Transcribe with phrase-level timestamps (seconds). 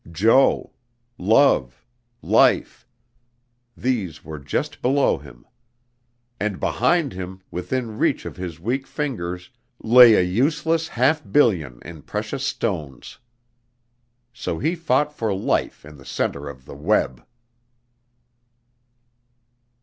[0.11, 0.73] Jo
[1.19, 1.85] love
[2.23, 2.87] life
[3.77, 5.45] these were just below him.
[6.39, 12.01] And behind him, within reach of his weak fingers, lay a useless half billion in
[12.01, 13.19] precious stones.
[14.33, 17.23] So he fought for life in the center of the web.